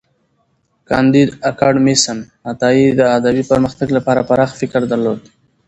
[0.89, 2.17] کانديد اکاډميسن
[2.51, 5.19] عطايي د ادبي پرمختګ لپاره پراخ فکر درلود.